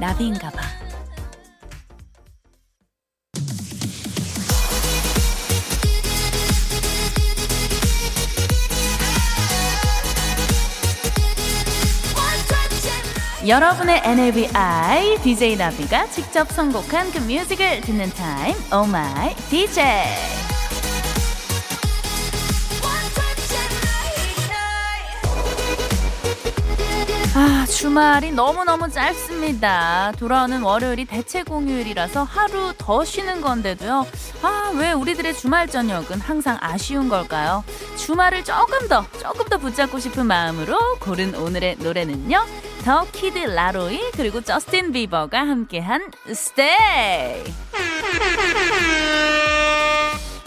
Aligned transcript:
나비인가 0.00 0.50
봐. 0.50 0.62
여러분의 13.46 14.00
NABI 14.02 15.18
DJ 15.22 15.56
나비가 15.56 16.08
직접 16.08 16.50
선곡한 16.50 17.12
그 17.12 17.18
뮤직을 17.18 17.82
듣는 17.82 18.08
타임 18.14 18.56
Oh 18.72 18.88
My 18.88 19.34
DJ 19.50 20.43
아 27.36 27.66
주말이 27.66 28.30
너무너무 28.30 28.88
짧습니다. 28.88 30.12
돌아오는 30.18 30.62
월요일이 30.62 31.04
대체 31.04 31.42
공휴일이라서 31.42 32.22
하루 32.22 32.72
더 32.78 33.04
쉬는 33.04 33.40
건데도요. 33.40 34.06
아 34.42 34.64
왜 34.76 34.92
우리들의 34.92 35.34
주말 35.34 35.68
저녁은 35.68 36.20
항상 36.20 36.58
아쉬운 36.60 37.08
걸까요? 37.08 37.62
주말을 37.96 38.44
조금 38.44 38.88
더 38.88 39.06
조금 39.20 39.46
더 39.46 39.56
붙잡고 39.58 39.98
싶은 40.00 40.26
마음으로 40.26 40.76
고른 40.98 41.34
오늘의 41.34 41.76
노래는요. 41.78 42.44
더 42.84 43.06
키드 43.12 43.38
라로이 43.38 44.10
그리고 44.12 44.40
저스틴 44.40 44.92
비버가 44.92 45.38
함께한 45.40 46.10
Stay. 46.28 47.44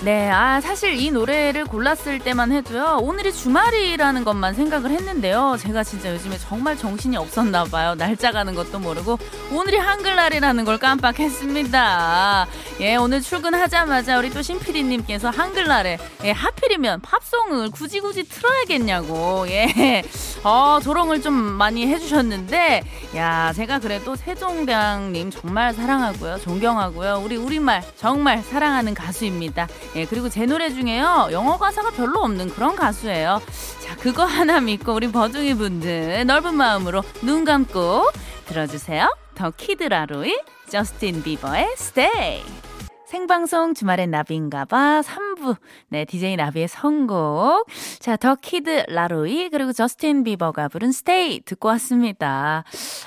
네, 0.07 0.29
아, 0.29 0.61
사실 0.61 0.93
이 0.93 1.11
노래를 1.11 1.65
골랐을 1.65 2.19
때만 2.19 2.53
해도요, 2.53 2.99
오늘이 3.01 3.33
주말이라는 3.33 4.23
것만 4.23 4.53
생각을 4.53 4.89
했는데요. 4.91 5.57
제가 5.59 5.83
진짜 5.83 6.13
요즘에 6.13 6.37
정말 6.37 6.77
정신이 6.77 7.17
없었나 7.17 7.65
봐요. 7.65 7.93
날짜 7.93 8.31
가는 8.31 8.55
것도 8.55 8.79
모르고, 8.79 9.19
오늘이 9.51 9.75
한글날이라는 9.75 10.63
걸 10.63 10.77
깜빡했습니다. 10.77 12.47
예, 12.79 12.95
오늘 12.95 13.19
출근하자마자 13.19 14.17
우리 14.17 14.29
또 14.29 14.41
신PD님께서 14.41 15.29
한글날에, 15.29 15.97
예, 16.23 16.31
하필이면 16.31 17.01
팝송을 17.01 17.71
굳이 17.71 17.99
굳이 17.99 18.23
틀어야겠냐고, 18.23 19.45
예, 19.49 20.03
어, 20.45 20.79
조롱을 20.81 21.21
좀 21.21 21.33
많이 21.33 21.85
해주셨는데, 21.85 22.83
야, 23.17 23.51
제가 23.53 23.79
그래도 23.79 24.15
세종대왕님 24.15 25.31
정말 25.31 25.73
사랑하고요. 25.73 26.37
존경하고요. 26.39 27.21
우리 27.25 27.35
우리말 27.35 27.83
정말 27.97 28.41
사랑하는 28.41 28.93
가수입니다. 28.93 29.67
예, 29.97 30.05
그리고 30.05 30.29
제 30.29 30.45
노래 30.45 30.69
중에요. 30.69 31.29
영어 31.31 31.57
가사가 31.57 31.89
별로 31.89 32.19
없는 32.19 32.51
그런 32.51 32.75
가수예요. 32.75 33.41
자, 33.79 33.95
그거 33.97 34.23
하나 34.23 34.59
믿고 34.59 34.93
우리 34.93 35.11
버둥이 35.11 35.55
분들 35.55 36.23
넓은 36.27 36.53
마음으로 36.53 37.01
눈 37.23 37.43
감고 37.43 38.11
들어주세요. 38.45 39.11
더 39.33 39.49
키드라로이 39.49 40.39
저스틴 40.69 41.23
비버의 41.23 41.69
Stay. 41.73 42.43
생방송 43.07 43.73
주말엔 43.73 44.11
나비인가봐 44.11 45.01
3 45.01 45.26
부 45.37 45.55
네 45.89 46.05
DJ 46.05 46.35
나비의 46.35 46.67
선곡 46.67 47.67
자 47.99 48.17
더 48.17 48.35
키드 48.35 48.85
라로이 48.89 49.49
그리고 49.49 49.71
저스틴 49.71 50.23
비버가 50.23 50.67
부른 50.69 50.91
Stay 50.91 51.41
듣고 51.41 51.67
왔습니다 51.69 52.63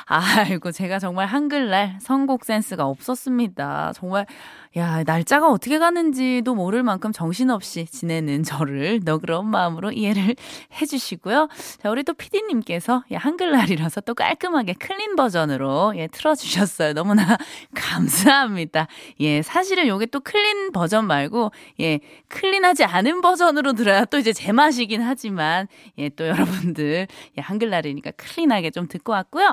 아이고 0.06 0.70
제가 0.70 0.98
정말 1.00 1.26
한글날 1.26 1.98
선곡 2.00 2.44
센스가 2.44 2.86
없었습니다 2.86 3.92
정말 3.94 4.26
야, 4.76 5.02
날짜가 5.04 5.50
어떻게 5.50 5.80
가는지도 5.80 6.54
모를 6.54 6.84
만큼 6.84 7.10
정신없이 7.10 7.86
지내는 7.86 8.44
저를 8.44 9.00
너그러운 9.04 9.46
마음으로 9.50 9.90
이해를 9.90 10.36
해주시고요. 10.80 11.48
자, 11.82 11.90
우리 11.90 12.04
또 12.04 12.14
피디님께서 12.14 13.02
예, 13.10 13.16
한글날이라서 13.16 14.02
또 14.02 14.14
깔끔하게 14.14 14.74
clean 14.74 15.16
버전으로 15.16 15.94
예, 15.96 16.06
틀어주셨어요. 16.06 16.92
너무나 16.92 17.36
감사합니다. 17.74 18.86
예, 19.18 19.42
사실은 19.42 19.88
요게 19.88 20.06
또 20.06 20.20
clean 20.20 20.70
버전 20.70 21.04
말고, 21.08 21.50
예, 21.80 21.98
clean하지 22.30 22.84
않은 22.84 23.20
버전으로 23.20 23.74
들어야 23.74 24.04
또 24.06 24.18
이제 24.18 24.32
제 24.32 24.52
맛이긴 24.52 25.02
하지만, 25.02 25.68
예, 25.98 26.08
또 26.08 26.26
여러분들, 26.26 27.06
예, 27.36 27.40
한글날이니까 27.40 28.12
clean하게 28.12 28.70
좀 28.70 28.88
듣고 28.88 29.12
왔고요. 29.12 29.52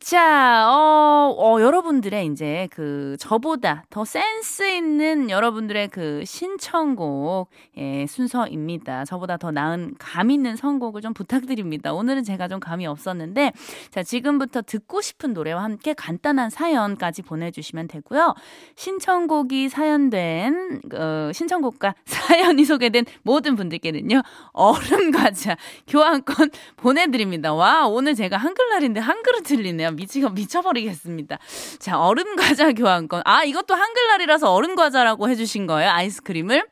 자, 0.00 0.68
어, 0.68 1.34
어 1.38 1.60
여러분들의 1.60 2.26
이제 2.26 2.68
그 2.72 3.16
저보다 3.18 3.84
더 3.90 4.04
센스 4.04 4.68
있는 4.68 5.30
여러분들의 5.30 5.88
그 5.88 6.22
신청곡 6.24 7.48
예, 7.78 8.06
순서입니다. 8.06 9.04
저보다 9.04 9.36
더 9.36 9.50
나은 9.50 9.94
감 9.98 10.30
있는 10.30 10.56
선곡을 10.56 11.02
좀 11.02 11.14
부탁드립니다. 11.14 11.92
오늘은 11.92 12.24
제가 12.24 12.48
좀 12.48 12.60
감이 12.60 12.86
없었는데 12.86 13.52
자 13.90 14.02
지금부터 14.02 14.62
듣고 14.62 15.00
싶은 15.00 15.32
노래와 15.32 15.62
함께 15.62 15.94
간단한 15.94 16.50
사연까지 16.50 17.22
보내 17.22 17.50
주시면 17.50 17.88
되고요. 17.88 18.34
신청곡이 18.74 19.68
사연된 19.68 20.80
어, 20.94 21.30
신청곡과 21.32 21.94
사연이 22.16 22.64
소개된 22.64 23.04
모든 23.22 23.56
분들께는요 23.56 24.22
얼음 24.52 25.10
과자 25.10 25.56
교환권 25.86 26.50
보내드립니다. 26.76 27.54
와 27.54 27.86
오늘 27.86 28.14
제가 28.14 28.36
한글날인데 28.36 29.00
한글을 29.00 29.42
틀리네요. 29.42 29.92
미치가 29.92 30.30
미쳐버리겠습니다. 30.30 31.38
자 31.78 31.98
얼음 31.98 32.36
과자 32.36 32.72
교환권 32.72 33.22
아 33.24 33.44
이것도 33.44 33.74
한글날이라서 33.74 34.52
얼음 34.52 34.74
과자라고 34.74 35.28
해주신 35.28 35.66
거예요. 35.66 35.90
아이스크림을. 35.90 36.66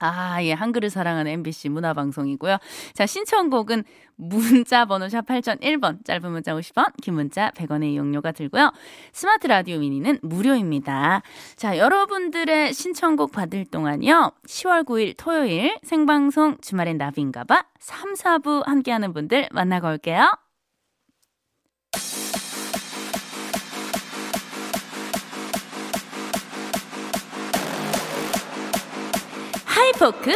아, 0.00 0.42
예, 0.42 0.52
한글을 0.52 0.90
사랑하는 0.90 1.30
MBC 1.32 1.68
문화방송이고요. 1.70 2.58
자, 2.92 3.06
신청곡은 3.06 3.84
문자 4.16 4.84
번호 4.84 5.08
샵 5.08 5.24
8001번, 5.26 6.04
짧은 6.04 6.30
문자 6.30 6.52
50원, 6.54 6.92
긴 7.00 7.14
문자 7.14 7.50
100원의 7.52 7.92
이용료가 7.92 8.32
들고요. 8.32 8.72
스마트 9.12 9.46
라디오 9.46 9.78
미니는 9.78 10.18
무료입니다. 10.22 11.22
자, 11.56 11.78
여러분들의 11.78 12.74
신청곡 12.74 13.32
받을 13.32 13.64
동안요. 13.64 14.32
10월 14.46 14.84
9일 14.84 15.14
토요일 15.16 15.78
생방송 15.82 16.58
주말엔 16.60 16.98
나비인가봐 16.98 17.64
3, 17.78 18.14
4부 18.14 18.66
함께하는 18.66 19.12
분들 19.12 19.48
만나고 19.52 19.88
올게요. 19.88 20.30
포크 29.98 30.32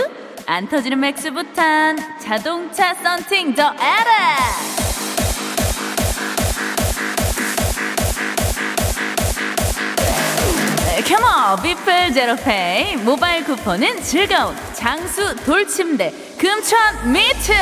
안 0.46 0.68
터지는 0.68 0.98
맥스부탄 0.98 1.96
자동차 2.18 2.94
썬팅 2.94 3.54
더 3.54 3.72
에라! 3.74 4.36
캐머 11.04 11.56
비플 11.62 12.12
제로페이. 12.12 12.96
모바일 12.96 13.44
쿠폰은 13.44 14.02
즐거운 14.02 14.54
장수 14.72 15.34
돌침대 15.44 16.12
금천 16.38 17.12
미트! 17.12 17.52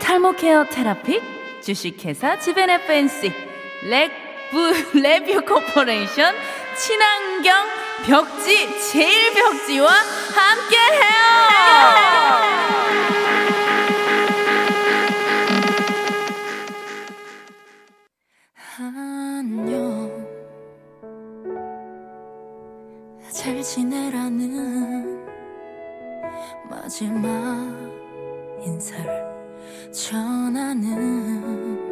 탈모 0.00 0.32
케어 0.32 0.64
테라픽 0.64 1.41
주식회사 1.62 2.38
지벤 2.40 2.68
FNC, 2.68 3.32
레뷰, 3.84 4.98
레뷰 4.98 5.40
코퍼레이션, 5.44 6.34
친환경 6.76 7.54
벽지, 8.04 8.90
제일 8.90 9.32
벽지와 9.32 9.88
함께해요! 9.88 11.12
안녕. 18.78 20.10
잘 23.30 23.62
지내라는 23.62 25.24
마지막 26.68 27.30
인사를 28.64 29.31
전하는 29.92 31.91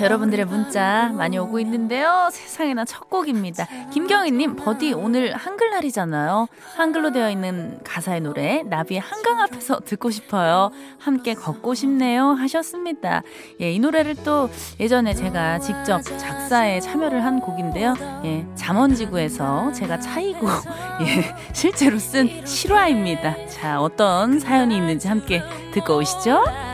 여러분들의 0.00 0.44
문자 0.46 1.10
많이 1.14 1.38
오고 1.38 1.60
있는데요. 1.60 2.28
세상에나 2.32 2.84
첫 2.84 3.10
곡입니다. 3.10 3.66
김경희님, 3.92 4.56
버디 4.56 4.92
오늘 4.92 5.34
한글날이잖아요. 5.34 6.48
한글로 6.76 7.12
되어 7.12 7.30
있는 7.30 7.78
가사의 7.84 8.20
노래, 8.20 8.62
나비의 8.62 9.00
한강 9.00 9.40
앞에서 9.40 9.80
듣고 9.80 10.10
싶어요. 10.10 10.70
함께 10.98 11.34
걷고 11.34 11.74
싶네요. 11.74 12.30
하셨습니다. 12.30 13.22
예, 13.60 13.72
이 13.72 13.78
노래를 13.78 14.16
또 14.24 14.48
예전에 14.78 15.14
제가 15.14 15.58
직접 15.58 16.02
작사에 16.02 16.80
참여를 16.80 17.24
한 17.24 17.40
곡인데요. 17.40 17.94
예, 18.24 18.46
잠원지구에서 18.54 19.72
제가 19.72 20.00
차이고, 20.00 20.46
예, 21.02 21.34
실제로 21.52 21.98
쓴 21.98 22.46
실화입니다. 22.46 23.46
자, 23.48 23.80
어떤 23.80 24.38
사연이 24.40 24.76
있는지 24.76 25.08
함께 25.08 25.42
듣고 25.72 25.98
오시죠. 25.98 26.69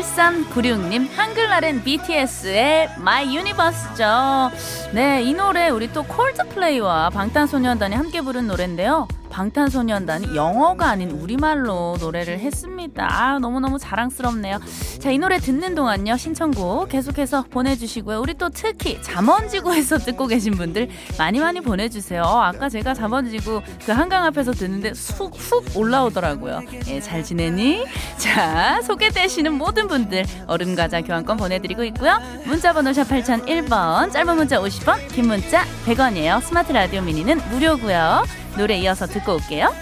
1396님, 0.00 1.08
한글날엔 1.14 1.84
BTS의 1.84 2.94
My 2.98 3.36
Universe죠. 3.36 4.50
네, 4.92 5.22
이 5.22 5.32
노래 5.32 5.68
우리 5.68 5.92
또 5.92 6.02
콜드플레이와 6.02 7.10
방탄소년단이 7.10 7.94
함께 7.94 8.20
부른 8.20 8.48
노래인데요. 8.48 9.06
방탄소년단이 9.34 10.36
영어가 10.36 10.90
아닌 10.90 11.10
우리말로 11.10 11.96
노래를 11.98 12.38
했습니다. 12.38 13.08
아, 13.10 13.38
너무너무 13.40 13.80
자랑스럽네요. 13.80 14.60
자, 15.00 15.10
이 15.10 15.18
노래 15.18 15.38
듣는 15.38 15.74
동안요, 15.74 16.16
신청곡 16.16 16.88
계속해서 16.88 17.46
보내주시고요. 17.50 18.20
우리 18.20 18.34
또 18.34 18.48
특히 18.50 19.02
잠원지구에서 19.02 19.98
듣고 20.06 20.28
계신 20.28 20.52
분들 20.52 20.88
많이 21.18 21.40
많이 21.40 21.60
보내주세요. 21.60 22.22
아까 22.22 22.68
제가 22.68 22.94
잠원지구 22.94 23.60
그 23.84 23.92
한강 23.92 24.24
앞에서 24.24 24.52
듣는데 24.52 24.94
쑥, 24.94 25.34
훅 25.34 25.76
올라오더라고요. 25.76 26.60
예, 26.86 27.00
잘 27.00 27.24
지내니? 27.24 27.84
자, 28.18 28.80
소개되시는 28.82 29.52
모든 29.52 29.88
분들 29.88 30.24
얼음과자 30.46 31.02
교환권 31.02 31.38
보내드리고 31.38 31.82
있고요. 31.84 32.20
문자번호 32.46 32.92
샵 32.92 33.08
8001번, 33.08 34.12
짧은 34.12 34.36
문자 34.36 34.60
50원, 34.60 35.08
긴 35.08 35.26
문자 35.26 35.64
100원이에요. 35.86 36.40
스마트 36.40 36.70
라디오 36.70 37.02
미니는 37.02 37.40
무료고요. 37.50 38.43
노래 38.56 38.76
이어서 38.78 39.06
듣고 39.06 39.34
올게요. 39.34 39.72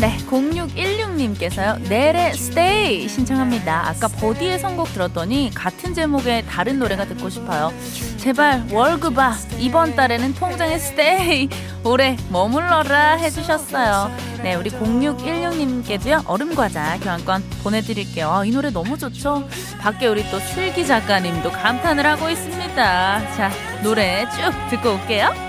네, 0.00 0.16
0616님께서요. 0.28 1.88
넬의 1.88 2.32
Stay 2.32 3.08
신청합니다. 3.08 3.88
아까 3.88 4.06
버디의 4.06 4.60
선곡 4.60 4.92
들었더니 4.92 5.50
같은 5.52 5.92
제목의 5.92 6.46
다른 6.46 6.78
노래가 6.78 7.04
듣고 7.04 7.28
싶어요. 7.28 7.72
제발 8.16 8.64
월급아 8.70 9.34
이번 9.58 9.96
달에는 9.96 10.34
통장에 10.34 10.78
Stay 10.78 11.48
오래 11.82 12.16
머물러라 12.30 13.14
해주셨어요. 13.14 14.14
네, 14.44 14.54
우리 14.54 14.70
0616님께도요. 14.70 16.22
얼음과자 16.28 16.98
교환권 17.00 17.42
보내드릴게요. 17.64 18.30
아, 18.30 18.44
이 18.44 18.52
노래 18.52 18.70
너무 18.70 18.96
좋죠? 18.96 19.48
밖에 19.80 20.06
우리 20.06 20.28
또 20.30 20.38
슬기 20.38 20.86
작가님도 20.86 21.50
감탄을 21.50 22.06
하고 22.06 22.30
있습니다. 22.30 23.34
자, 23.34 23.50
노래 23.82 24.26
쭉 24.30 24.52
듣고 24.70 24.92
올게요. 24.92 25.47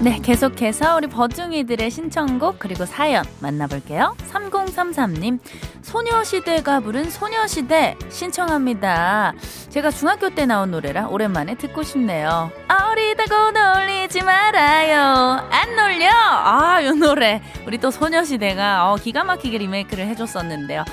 네, 0.00 0.20
계속해서 0.22 0.94
우리 0.94 1.08
버중이들의 1.08 1.90
신청곡 1.90 2.60
그리고 2.60 2.86
사연 2.86 3.24
만나볼게요. 3.40 4.14
3033님, 4.30 5.40
소녀시대가 5.82 6.78
부른 6.78 7.10
소녀시대 7.10 7.96
신청합니다. 8.08 9.32
제가 9.70 9.90
중학교 9.90 10.30
때 10.30 10.46
나온 10.46 10.70
노래라 10.70 11.08
오랜만에 11.08 11.56
듣고 11.56 11.82
싶네요. 11.82 12.52
어리다고 12.68 13.50
놀리지 13.50 14.22
말아요. 14.22 15.44
안 15.50 15.74
놀려! 15.74 16.08
아, 16.12 16.80
요 16.84 16.92
노래. 16.92 17.42
우리 17.66 17.78
또 17.78 17.90
소녀시대가 17.90 18.92
어, 18.92 18.96
기가 18.96 19.24
막히게 19.24 19.58
리메이크를 19.58 20.06
해줬었는데요. 20.06 20.84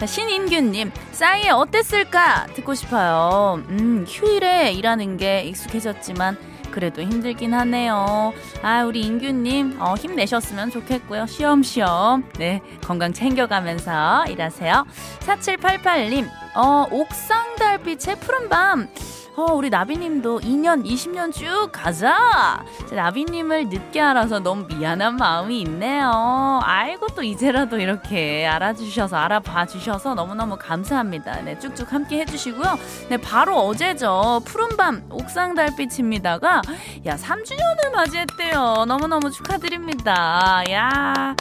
자, 0.00 0.06
신인규님, 0.06 0.90
싸이의 1.12 1.50
어땠을까? 1.50 2.46
듣고 2.54 2.74
싶어요. 2.74 3.62
음, 3.68 4.06
휴일에 4.08 4.72
일하는 4.72 5.18
게 5.18 5.42
익숙해졌지만 5.42 6.53
그래도 6.74 7.02
힘들긴 7.02 7.54
하네요. 7.54 8.32
아, 8.60 8.82
우리 8.82 9.02
인규님, 9.02 9.80
어, 9.80 9.94
힘내셨으면 9.94 10.72
좋겠고요. 10.72 11.26
쉬엄쉬엄. 11.26 12.24
네, 12.36 12.60
건강 12.82 13.12
챙겨가면서 13.12 14.24
일하세요. 14.28 14.84
4788님, 15.20 16.28
어, 16.56 16.88
옥상 16.90 17.54
달빛의 17.54 18.16
푸른 18.18 18.48
밤. 18.48 18.88
어, 19.36 19.52
우리 19.52 19.68
나비님도 19.68 20.40
2년, 20.42 20.84
20년 20.84 21.32
쭉 21.32 21.68
가자! 21.72 22.64
나비님을 22.92 23.68
늦게 23.68 24.00
알아서 24.00 24.38
너무 24.38 24.64
미안한 24.66 25.16
마음이 25.16 25.60
있네요. 25.62 26.60
아이고, 26.62 27.08
또 27.16 27.22
이제라도 27.24 27.80
이렇게 27.80 28.46
알아주셔서, 28.46 29.16
알아봐 29.16 29.66
주셔서 29.66 30.14
너무너무 30.14 30.56
감사합니다. 30.56 31.42
네, 31.42 31.58
쭉쭉 31.58 31.92
함께 31.92 32.20
해주시고요. 32.20 32.78
네, 33.08 33.16
바로 33.16 33.58
어제죠. 33.66 34.42
푸른밤, 34.44 35.06
옥상 35.10 35.56
달빛입니다가, 35.56 36.62
야, 37.06 37.16
3주년을 37.16 37.90
맞이했대요. 37.92 38.84
너무너무 38.86 39.32
축하드립니다. 39.32 40.62
야. 40.70 41.34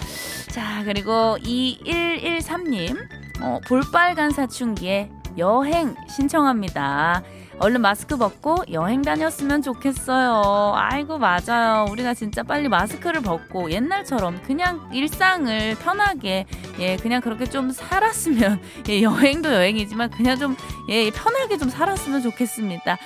자, 0.49 0.81
그리고 0.83 1.37
2113님, 1.43 2.97
어, 3.41 3.59
볼빨간 3.67 4.31
사춘기에 4.31 5.11
여행 5.37 5.95
신청합니다. 6.09 7.21
얼른 7.59 7.81
마스크 7.81 8.17
벗고 8.17 8.57
여행 8.71 9.01
다녔으면 9.01 9.61
좋겠어요. 9.61 10.73
아이고, 10.75 11.17
맞아요. 11.17 11.85
우리가 11.89 12.13
진짜 12.13 12.43
빨리 12.43 12.67
마스크를 12.67 13.21
벗고 13.21 13.71
옛날처럼 13.71 14.41
그냥 14.43 14.89
일상을 14.91 15.75
편하게, 15.75 16.45
예, 16.79 16.97
그냥 16.97 17.21
그렇게 17.21 17.45
좀 17.45 17.71
살았으면, 17.71 18.59
예, 18.89 19.01
여행도 19.01 19.53
여행이지만 19.53 20.09
그냥 20.09 20.37
좀, 20.37 20.57
예, 20.89 21.09
편하게 21.11 21.57
좀 21.57 21.69
살았으면 21.69 22.21
좋겠습니다. 22.21 22.97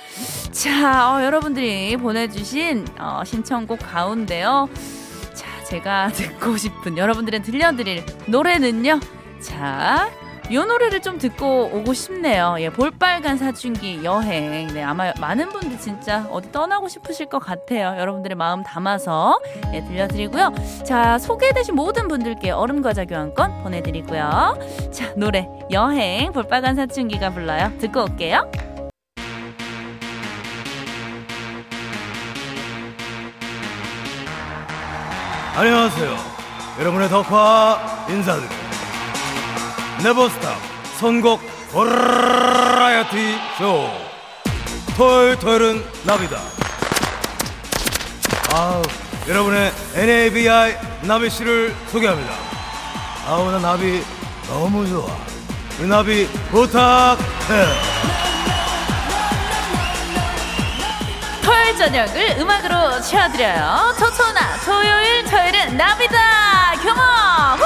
자, 0.52 1.14
어, 1.14 1.22
여러분들이 1.22 1.96
보내주신, 1.96 2.86
어, 2.98 3.22
신청곡 3.24 3.78
가운데요. 3.80 4.68
자, 5.34 5.64
제가 5.64 6.08
듣고 6.12 6.56
싶은 6.56 6.96
여러분들은 6.96 7.42
들려드릴 7.42 8.04
노래는요. 8.26 9.00
자, 9.40 10.10
이 10.50 10.56
노래를 10.56 11.00
좀 11.02 11.18
듣고 11.18 11.70
오고 11.74 11.92
싶네요. 11.92 12.56
예, 12.60 12.70
볼빨간 12.70 13.36
사춘기 13.36 14.02
여행. 14.02 14.68
네, 14.68 14.82
아마 14.82 15.12
많은 15.20 15.50
분들 15.50 15.78
진짜 15.78 16.26
어디 16.30 16.50
떠나고 16.50 16.88
싶으실 16.88 17.26
것 17.26 17.38
같아요. 17.38 17.94
여러분들의 17.98 18.34
마음 18.34 18.62
담아서 18.62 19.38
네, 19.70 19.84
들려드리고요. 19.84 20.54
자, 20.86 21.18
소개되신 21.18 21.74
모든 21.74 22.08
분들께 22.08 22.50
얼음과자 22.50 23.04
교환권 23.04 23.62
보내드리고요. 23.62 24.58
자, 24.90 25.12
노래 25.16 25.46
여행 25.70 26.32
볼빨간 26.32 26.76
사춘기가 26.76 27.28
불러요. 27.30 27.70
듣고 27.78 28.04
올게요. 28.04 28.50
안녕하세요. 35.54 36.16
여러분의 36.80 37.08
덕화 37.10 38.06
인사드립니다. 38.08 38.57
네버스탑 40.02 40.56
선곡 41.00 41.40
버라이어티 41.72 43.38
쇼. 43.58 43.90
토요일 44.96 45.38
토요일은 45.38 45.84
나비다. 46.04 46.38
아우 48.54 48.82
여러분의 49.28 49.72
NABI 49.94 50.76
나비 51.02 51.28
씨를 51.28 51.74
소개합니다. 51.90 52.32
아우 53.26 53.50
나 53.50 53.58
나비 53.58 54.04
너무 54.48 54.86
좋아. 54.88 55.06
우리 55.78 55.88
나비 55.88 56.26
부탁해. 56.50 57.18
토요일 61.44 61.76
저녁을 61.76 62.36
음악으로 62.38 63.00
채워드려요. 63.02 63.94
토토나 63.98 64.56
토요일 64.64 65.24
토요일은 65.24 65.76
나비다. 65.76 66.18
경험 66.82 67.58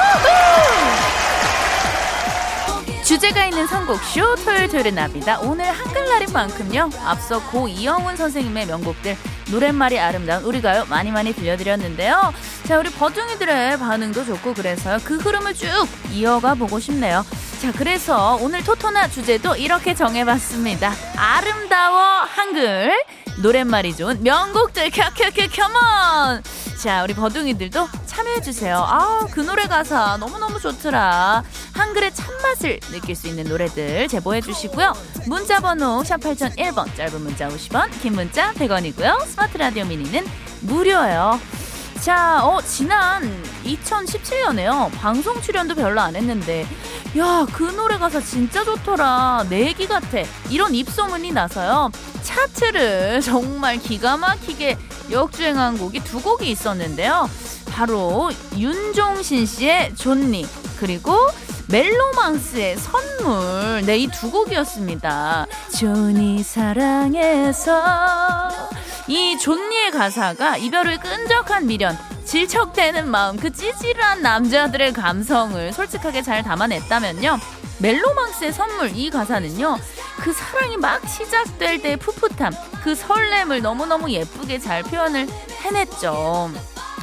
주제가 3.04 3.46
있는 3.46 3.66
선곡쇼 3.66 4.36
토요일 4.44 4.68
토요일 4.68 4.94
나비다 4.94 5.40
오늘 5.40 5.70
한글날인 5.70 6.32
만큼요 6.32 6.88
앞서 7.04 7.42
고 7.50 7.66
이영훈 7.66 8.16
선생님의 8.16 8.66
명곡들 8.66 9.16
노랫말이 9.50 9.98
아름다운 9.98 10.44
우리가요 10.44 10.86
많이 10.86 11.10
많이 11.10 11.34
들려드렸는데요 11.34 12.32
자 12.64 12.78
우리 12.78 12.90
버둥이들의 12.90 13.78
반응도 13.78 14.24
좋고 14.24 14.54
그래서요 14.54 14.98
그 15.04 15.16
흐름을 15.16 15.54
쭉 15.54 15.68
이어가 16.12 16.54
보고 16.54 16.78
싶네요 16.78 17.24
자 17.60 17.72
그래서 17.72 18.38
오늘 18.40 18.62
토토나 18.62 19.08
주제도 19.08 19.56
이렇게 19.56 19.94
정해봤습니다 19.94 20.92
아름다워 21.16 22.00
한글 22.22 22.92
노랫말이 23.42 23.96
좋은 23.96 24.22
명곡들 24.22 24.90
켜켜켜 24.90 25.48
켜먼 25.48 26.42
자 26.80 27.02
우리 27.02 27.14
버둥이들도 27.14 27.88
참여해주세요 28.06 28.76
아 28.76 29.12
그 29.32 29.40
노래 29.40 29.66
가사 29.66 30.18
너무너무 30.18 30.60
좋더라 30.60 31.42
한글의 31.74 32.14
참맛을 32.14 32.80
느낄 32.90 33.14
수 33.16 33.28
있는 33.28 33.44
노래들 33.44 34.08
제보해 34.08 34.40
주시고요. 34.40 34.92
문자 35.26 35.60
번호 35.60 36.02
샵 36.04 36.20
8001번 36.20 36.94
짧은 36.96 37.20
문자 37.20 37.48
50원 37.48 37.90
긴 38.00 38.14
문자 38.14 38.52
100원이고요. 38.54 39.26
스마트 39.26 39.56
라디오 39.58 39.84
미니는 39.84 40.26
무료예요. 40.60 41.40
자, 42.00 42.44
어, 42.44 42.60
지난 42.60 43.22
2017년에요. 43.64 44.90
방송 44.96 45.40
출연도 45.40 45.76
별로 45.76 46.00
안 46.00 46.16
했는데, 46.16 46.66
야, 47.16 47.46
그 47.52 47.62
노래 47.62 47.96
가사 47.96 48.20
진짜 48.20 48.64
좋더라. 48.64 49.46
내 49.48 49.66
얘기 49.66 49.86
같아. 49.86 50.18
이런 50.50 50.74
입소문이 50.74 51.30
나서요. 51.30 51.92
차트를 52.22 53.20
정말 53.20 53.76
기가 53.78 54.16
막히게 54.16 54.78
역주행한 55.12 55.78
곡이 55.78 56.00
두 56.00 56.20
곡이 56.20 56.50
있었는데요. 56.50 57.30
바로 57.70 58.32
윤종신 58.56 59.46
씨의 59.46 59.94
존니, 59.94 60.44
그리고 60.80 61.16
멜로망스의 61.68 62.76
선물. 62.76 63.82
네, 63.86 63.98
이 63.98 64.08
두 64.08 64.30
곡이었습니다. 64.30 65.46
존니 65.78 66.42
사랑해서. 66.42 67.82
이 69.08 69.38
존니의 69.38 69.90
가사가 69.90 70.56
이별을 70.58 70.98
끈적한 71.00 71.66
미련, 71.66 71.98
질척대는 72.24 73.10
마음, 73.10 73.36
그 73.36 73.52
찌질한 73.52 74.22
남자들의 74.22 74.92
감성을 74.92 75.72
솔직하게 75.72 76.22
잘 76.22 76.42
담아냈다면요. 76.42 77.38
멜로망스의 77.78 78.52
선물 78.52 78.92
이 78.94 79.10
가사는요. 79.10 79.76
그 80.20 80.32
사랑이 80.32 80.76
막 80.76 81.06
시작될 81.08 81.82
때의 81.82 81.96
풋풋함, 81.96 82.52
그 82.84 82.94
설렘을 82.94 83.60
너무너무 83.60 84.08
예쁘게 84.10 84.60
잘 84.60 84.84
표현을 84.84 85.26
해냈죠. 85.62 86.52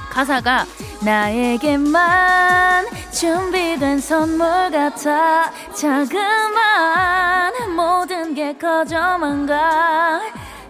가사가 0.09 0.65
나에게만 1.01 2.85
준비된 3.11 3.99
선물 3.99 4.69
같아 4.69 5.51
자그만 5.73 7.53
모든 7.75 8.33
게 8.33 8.53
거저만 8.57 9.45
가 9.45 10.21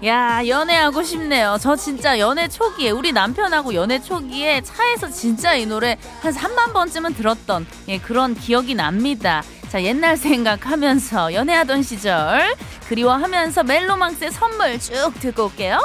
야, 0.05 0.47
연애하고 0.47 1.03
싶네요. 1.03 1.57
저 1.59 1.75
진짜 1.75 2.19
연애 2.19 2.47
초기에, 2.47 2.91
우리 2.91 3.11
남편하고 3.11 3.73
연애 3.73 3.99
초기에 4.01 4.61
차에서 4.61 5.09
진짜 5.09 5.55
이 5.55 5.65
노래 5.65 5.97
한 6.21 6.33
3만 6.33 6.71
번쯤은 6.71 7.15
들었던 7.15 7.67
예, 7.89 7.97
그런 7.97 8.33
기억이 8.33 8.75
납니다. 8.75 9.43
자, 9.67 9.83
옛날 9.83 10.15
생각하면서 10.15 11.33
연애하던 11.33 11.83
시절 11.83 12.55
그리워하면서 12.87 13.63
멜로망스의 13.63 14.31
선물 14.31 14.79
쭉 14.79 15.11
듣고 15.19 15.45
올게요. 15.45 15.79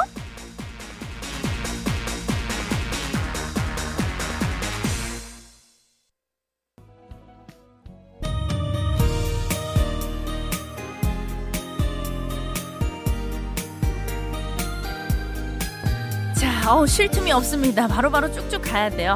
자, 16.65 16.75
어, 16.75 16.83
쉴 16.87 17.11
틈이 17.11 17.31
없습니다. 17.31 17.87
바로바로 17.87 18.27
바로 18.27 18.33
쭉쭉 18.33 18.59
가야 18.63 18.89
돼요. 18.89 19.13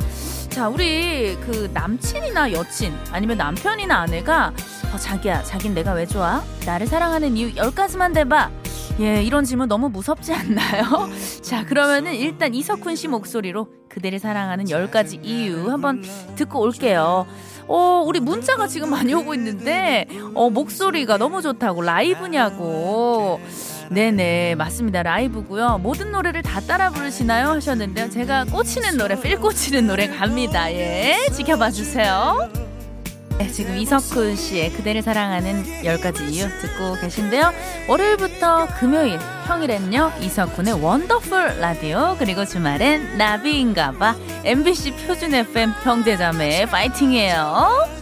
자, 0.50 0.70
우리 0.70 1.36
그 1.38 1.68
남친이나 1.74 2.52
여친 2.52 2.94
아니면 3.12 3.38
남편이나 3.38 4.02
아내가 4.02 4.54
어, 4.94 4.98
자기야, 4.98 5.42
자긴 5.42 5.74
내가 5.74 5.94
왜 5.94 6.06
좋아? 6.06 6.44
나를 6.68 6.86
사랑하는 6.86 7.36
이유 7.36 7.56
열 7.56 7.72
가지만 7.72 8.14
대봐. 8.14 8.52
예, 9.00 9.24
이런 9.24 9.46
질문 9.46 9.68
너무 9.68 9.90
무섭지 9.90 10.32
않나요? 10.32 11.10
자, 11.42 11.66
그러면은 11.66 12.14
일단 12.14 12.54
이석훈 12.54 12.96
씨 12.96 13.08
목소리로 13.08 13.68
그대를 13.90 14.20
사랑하는 14.20 14.70
열 14.70 14.92
가지 14.92 15.20
이유 15.24 15.72
한번 15.72 16.04
듣고 16.36 16.60
올게요. 16.62 17.26
어, 17.68 18.04
우리 18.06 18.20
문자가 18.20 18.68
지금 18.68 18.92
많이 18.92 19.12
오고 19.14 19.34
있는데, 19.34 20.08
어, 20.36 20.52
목소리가 20.52 21.18
너무 21.18 21.42
좋다고, 21.42 21.82
라이브냐고. 21.82 23.40
네네. 23.90 24.56
맞습니다. 24.56 25.04
라이브고요. 25.04 25.80
모든 25.80 26.12
노래를 26.12 26.44
다 26.44 26.60
따라 26.62 26.90
부르시나요? 26.92 27.50
하셨는데요. 27.50 28.10
제가 28.10 28.46
꽂히는 28.46 28.98
노래 28.98 29.20
필 29.20 29.38
꽂히는 29.40 29.88
노래 29.88 30.08
갑니다. 30.08 30.72
예 30.72 31.16
지켜봐 31.34 31.72
주세요. 31.72 32.50
네, 33.40 33.48
지금 33.50 33.78
이석훈 33.78 34.36
씨의 34.36 34.74
그대를 34.74 35.02
사랑하는 35.02 35.64
10가지 35.84 36.30
이유 36.30 36.46
듣고 36.60 37.00
계신데요. 37.00 37.54
월요일부터 37.88 38.68
금요일, 38.78 39.18
평일엔요, 39.48 40.12
이석훈의 40.20 40.74
원더풀 40.84 41.60
라디오, 41.62 42.18
그리고 42.20 42.44
주말엔 42.44 43.18
나비인가봐. 43.18 44.16
MBC 44.44 44.92
표준 45.08 45.34
FM 45.34 45.72
형제자매 45.84 46.66
파이팅이에요. 46.66 47.99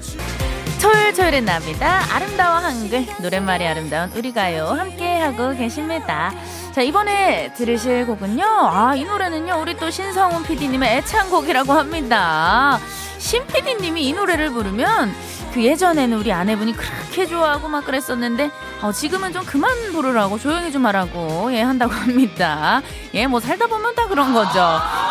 토요일 0.87 1.13
토요일엔 1.13 1.43
나비다. 1.43 2.15
아름다워 2.15 2.55
한글 2.59 3.05
노랫말이 3.19 3.67
아름다운 3.67 4.09
우리가요. 4.15 4.67
함께하고 4.67 5.53
계십니다. 5.57 6.31
자 6.71 6.81
이번에 6.81 7.51
들으실 7.57 8.05
곡은요. 8.05 8.45
아 8.45 8.95
이 8.95 9.03
노래는요. 9.03 9.59
우리 9.61 9.75
또 9.75 9.89
신성훈 9.91 10.43
PD님의 10.43 10.97
애창곡이라고 10.99 11.73
합니다. 11.73 12.79
신 13.17 13.45
PD님이 13.47 14.07
이 14.07 14.13
노래를 14.13 14.51
부르면 14.51 15.13
그 15.53 15.61
예전에는 15.61 16.17
우리 16.17 16.31
아내분이 16.31 16.73
그렇게 16.77 17.25
좋아하고 17.25 17.67
막 17.67 17.83
그랬었는데 17.83 18.49
어, 18.81 18.91
지금은 18.91 19.33
좀 19.33 19.43
그만 19.43 19.71
부르라고 19.91 20.37
조용히 20.37 20.71
좀 20.71 20.85
하라고 20.85 21.51
예 21.53 21.61
한다고 21.61 21.91
합니다. 21.95 22.81
예 23.13 23.25
뭐 23.27 23.39
살다 23.39 23.67
보면 23.67 23.95
다 23.95 24.07
그런 24.07 24.33
거죠. 24.33 24.53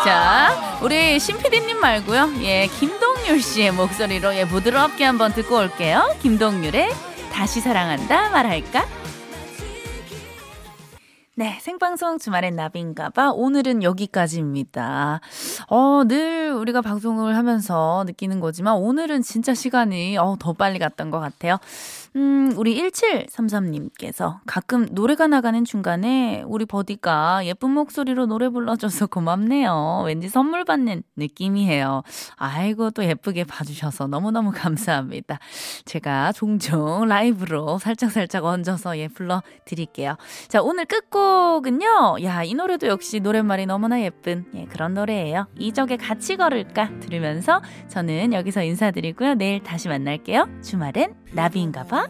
자 0.05 0.79
우리 0.81 1.19
신피디님 1.19 1.79
말고요. 1.79 2.31
예 2.43 2.67
김동률 2.67 3.41
씨의 3.41 3.71
목소리로 3.73 4.35
예 4.35 4.47
부드럽게 4.47 5.03
한번 5.03 5.33
듣고 5.33 5.57
올게요. 5.57 6.15
김동률의 6.21 6.89
다시 7.33 7.59
사랑한다 7.59 8.29
말할까? 8.29 8.85
네, 11.39 11.59
생방송 11.61 12.17
주말엔 12.17 12.55
나비인가봐. 12.55 13.29
오늘은 13.35 13.83
여기까지입니다. 13.83 15.21
어, 15.69 16.01
늘 16.07 16.51
우리가 16.51 16.81
방송을 16.81 17.35
하면서 17.35 18.03
느끼는 18.07 18.39
거지만 18.39 18.73
오늘은 18.77 19.21
진짜 19.21 19.53
시간이 19.53 20.17
어, 20.17 20.35
더 20.39 20.53
빨리 20.53 20.79
갔던 20.79 21.11
것 21.11 21.19
같아요. 21.19 21.57
음, 22.17 22.51
우리 22.57 22.81
1733님께서 22.81 24.39
가끔 24.47 24.87
노래가 24.89 25.27
나가는 25.27 25.63
중간에 25.63 26.43
우리 26.47 26.65
버디가 26.65 27.45
예쁜 27.45 27.69
목소리로 27.71 28.25
노래 28.25 28.49
불러줘서 28.49 29.05
고맙네요. 29.05 30.01
왠지 30.03 30.27
선물 30.27 30.65
받는 30.65 31.03
느낌이에요. 31.15 32.01
아이고, 32.35 32.89
또 32.89 33.05
예쁘게 33.05 33.43
봐주셔서 33.43 34.07
너무너무 34.07 34.51
감사합니다. 34.51 35.37
제가 35.85 36.31
종종 36.31 37.07
라이브로 37.07 37.77
살짝살짝 37.77 38.45
얹어서 38.45 38.97
예, 38.97 39.07
불러드릴게요. 39.09 40.15
자, 40.47 40.63
오늘 40.63 40.85
끝곡은요. 40.85 42.23
야, 42.23 42.43
이 42.43 42.55
노래도 42.55 42.87
역시 42.87 43.19
노랫말이 43.19 43.67
너무나 43.67 44.01
예쁜 44.01 44.45
예, 44.55 44.65
그런 44.65 44.95
노래예요. 44.95 45.45
이적에 45.59 45.97
같이 45.97 46.35
걸을까 46.35 46.89
들으면서 46.99 47.61
저는 47.89 48.33
여기서 48.33 48.63
인사드리고요. 48.63 49.35
내일 49.35 49.61
다시 49.61 49.87
만날게요. 49.87 50.47
주말엔 50.63 51.13
나비인가봐. 51.33 52.06